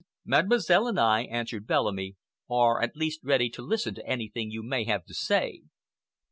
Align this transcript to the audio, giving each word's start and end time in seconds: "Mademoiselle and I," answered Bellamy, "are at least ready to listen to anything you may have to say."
"Mademoiselle 0.25 0.87
and 0.87 0.99
I," 0.99 1.25
answered 1.25 1.67
Bellamy, 1.67 2.15
"are 2.49 2.81
at 2.81 2.95
least 2.95 3.19
ready 3.23 3.49
to 3.51 3.61
listen 3.61 3.93
to 3.93 4.07
anything 4.07 4.49
you 4.49 4.63
may 4.63 4.83
have 4.85 5.05
to 5.05 5.13
say." 5.13 5.61